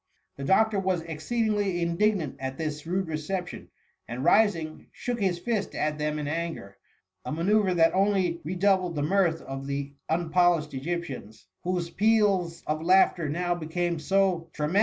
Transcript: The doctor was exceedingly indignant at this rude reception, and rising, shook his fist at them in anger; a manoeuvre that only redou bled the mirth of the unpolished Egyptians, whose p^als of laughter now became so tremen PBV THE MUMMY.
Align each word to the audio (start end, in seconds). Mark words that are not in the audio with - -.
The 0.37 0.43
doctor 0.43 0.79
was 0.79 1.03
exceedingly 1.03 1.79
indignant 1.83 2.37
at 2.39 2.57
this 2.57 2.87
rude 2.87 3.07
reception, 3.07 3.69
and 4.07 4.23
rising, 4.23 4.87
shook 4.91 5.19
his 5.21 5.37
fist 5.37 5.75
at 5.75 5.99
them 5.99 6.17
in 6.17 6.27
anger; 6.27 6.75
a 7.23 7.31
manoeuvre 7.31 7.75
that 7.75 7.93
only 7.93 8.41
redou 8.43 8.79
bled 8.81 8.95
the 8.95 9.03
mirth 9.03 9.43
of 9.43 9.67
the 9.67 9.93
unpolished 10.09 10.73
Egyptians, 10.73 11.45
whose 11.63 11.91
p^als 11.91 12.63
of 12.65 12.81
laughter 12.81 13.29
now 13.29 13.53
became 13.53 13.99
so 13.99 14.49
tremen 14.49 14.49
PBV 14.49 14.55
THE 14.57 14.63
MUMMY. 14.69 14.79